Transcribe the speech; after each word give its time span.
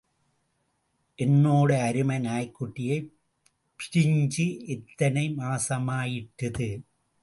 என்னோட 1.19 1.79
அருமை 1.79 2.17
நாய்க்குட்டியைப் 2.19 3.11
பிரிஞ்சு 3.79 4.47
எத்தனை 4.67 5.29
மாசமாயிட்டது? 5.37 6.69